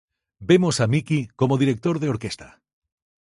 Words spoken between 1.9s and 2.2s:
de